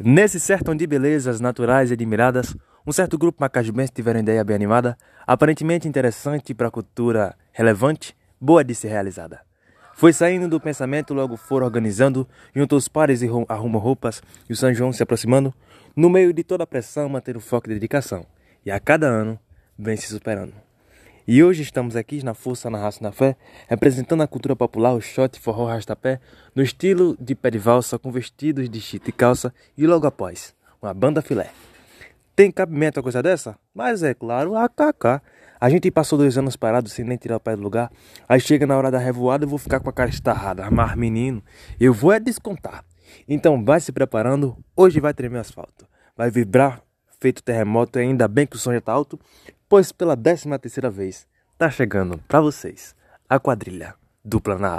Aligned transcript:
Nesse 0.00 0.40
sertão 0.40 0.74
de 0.74 0.86
belezas 0.86 1.38
naturais 1.38 1.90
e 1.90 1.92
admiradas, 1.92 2.56
um 2.86 2.92
certo 2.92 3.18
grupo 3.18 3.40
macajubense 3.40 3.92
tiveram 3.92 4.20
ideia 4.20 4.42
bem 4.42 4.56
animada, 4.56 4.96
aparentemente 5.26 5.86
interessante 5.86 6.54
para 6.54 6.68
a 6.68 6.70
cultura 6.70 7.36
relevante, 7.52 8.16
boa 8.40 8.64
de 8.64 8.74
ser 8.74 8.88
realizada. 8.88 9.40
Foi 9.94 10.12
saindo 10.12 10.48
do 10.48 10.58
pensamento, 10.58 11.12
logo 11.12 11.36
foram 11.36 11.66
organizando, 11.66 12.26
junto 12.54 12.74
aos 12.74 12.88
pares 12.88 13.20
e 13.22 13.28
arrumam 13.48 13.80
roupas, 13.80 14.22
e 14.48 14.52
o 14.54 14.56
São 14.56 14.72
João 14.72 14.92
se 14.92 15.02
aproximando, 15.02 15.52
no 15.94 16.08
meio 16.08 16.32
de 16.32 16.42
toda 16.42 16.64
a 16.64 16.66
pressão, 16.66 17.08
manter 17.08 17.36
o 17.36 17.40
foco 17.40 17.68
e 17.68 17.74
dedicação. 17.74 18.26
E 18.64 18.70
a 18.70 18.80
cada 18.80 19.06
ano, 19.06 19.38
vem 19.78 19.96
se 19.96 20.06
superando. 20.06 20.54
E 21.26 21.40
hoje 21.44 21.62
estamos 21.62 21.94
aqui 21.94 22.20
na 22.24 22.34
Força, 22.34 22.68
na 22.68 22.78
Raça 22.78 22.98
na 23.00 23.12
Fé, 23.12 23.36
representando 23.68 24.22
a 24.22 24.26
cultura 24.26 24.56
popular, 24.56 24.92
o 24.92 25.00
shot 25.00 25.38
forró 25.38 25.66
rastapé, 25.66 26.18
no 26.52 26.64
estilo 26.64 27.16
de 27.20 27.36
pé 27.36 27.48
de 27.48 27.58
valsa, 27.58 27.96
com 27.96 28.10
vestidos 28.10 28.68
de 28.68 28.80
chita 28.80 29.08
e 29.08 29.12
calça, 29.12 29.54
e 29.78 29.86
logo 29.86 30.04
após, 30.04 30.52
uma 30.82 30.92
banda 30.92 31.22
filé. 31.22 31.50
Tem 32.34 32.50
cabimento 32.50 32.98
a 32.98 33.02
coisa 33.04 33.22
dessa? 33.22 33.56
Mas 33.72 34.02
é 34.02 34.14
claro, 34.14 34.56
a 34.56 34.68
KK. 34.68 35.22
A 35.60 35.70
gente 35.70 35.88
passou 35.92 36.18
dois 36.18 36.36
anos 36.36 36.56
parado 36.56 36.88
sem 36.88 37.04
nem 37.04 37.16
tirar 37.16 37.36
o 37.36 37.40
pé 37.40 37.54
do 37.54 37.62
lugar. 37.62 37.92
Aí 38.28 38.40
chega 38.40 38.66
na 38.66 38.76
hora 38.76 38.90
da 38.90 38.98
revoada, 38.98 39.44
eu 39.44 39.48
vou 39.48 39.58
ficar 39.58 39.78
com 39.78 39.90
a 39.90 39.92
cara 39.92 40.10
estarrada. 40.10 40.68
Mas 40.72 40.96
menino, 40.96 41.40
eu 41.78 41.94
vou 41.94 42.10
é 42.10 42.18
descontar. 42.18 42.84
Então 43.28 43.64
vai 43.64 43.78
se 43.78 43.92
preparando, 43.92 44.56
hoje 44.74 44.98
vai 44.98 45.14
tremer 45.14 45.38
asfalto. 45.38 45.86
Vai 46.16 46.32
vibrar 46.32 46.82
feito 47.20 47.42
terremoto 47.44 48.00
e 48.00 48.02
ainda 48.02 48.26
bem 48.26 48.44
que 48.44 48.56
o 48.56 48.58
som 48.58 48.72
já 48.72 48.80
tá 48.80 48.92
alto, 48.92 49.18
pois 49.72 49.90
pela 49.90 50.14
décima 50.14 50.58
terceira 50.58 50.90
vez 50.90 51.26
tá 51.56 51.70
chegando 51.70 52.18
para 52.28 52.42
vocês 52.42 52.94
a 53.26 53.40
quadrilha 53.40 53.94
dupla 54.22 54.58
na 54.58 54.70